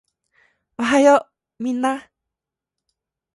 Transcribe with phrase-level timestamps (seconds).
[0.79, 1.27] おはよ
[1.59, 2.09] うみんなー